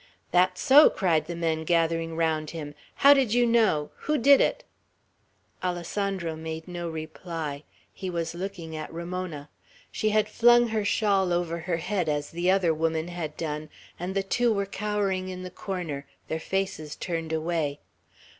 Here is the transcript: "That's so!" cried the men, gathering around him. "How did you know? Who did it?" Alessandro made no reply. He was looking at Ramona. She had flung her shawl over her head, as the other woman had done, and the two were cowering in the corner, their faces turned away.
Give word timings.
"That's 0.31 0.59
so!" 0.59 0.89
cried 0.89 1.27
the 1.27 1.35
men, 1.35 1.63
gathering 1.63 2.13
around 2.13 2.49
him. 2.49 2.73
"How 2.95 3.13
did 3.13 3.35
you 3.35 3.45
know? 3.45 3.91
Who 4.07 4.17
did 4.17 4.41
it?" 4.41 4.63
Alessandro 5.63 6.35
made 6.35 6.67
no 6.67 6.89
reply. 6.89 7.61
He 7.93 8.09
was 8.09 8.33
looking 8.33 8.75
at 8.75 8.91
Ramona. 8.91 9.47
She 9.91 10.09
had 10.09 10.27
flung 10.27 10.69
her 10.69 10.83
shawl 10.83 11.31
over 11.31 11.59
her 11.59 11.77
head, 11.77 12.09
as 12.09 12.31
the 12.31 12.49
other 12.49 12.73
woman 12.73 13.09
had 13.09 13.37
done, 13.37 13.69
and 13.99 14.15
the 14.15 14.23
two 14.23 14.51
were 14.51 14.65
cowering 14.65 15.29
in 15.29 15.43
the 15.43 15.51
corner, 15.51 16.07
their 16.29 16.39
faces 16.39 16.95
turned 16.95 17.31
away. 17.31 17.79